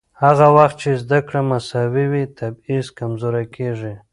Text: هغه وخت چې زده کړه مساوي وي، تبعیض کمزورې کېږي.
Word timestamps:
هغه 0.23 0.47
وخت 0.57 0.75
چې 0.83 0.89
زده 1.03 1.19
کړه 1.27 1.41
مساوي 1.51 2.05
وي، 2.11 2.23
تبعیض 2.39 2.87
کمزورې 2.99 3.45
کېږي. 3.55 3.93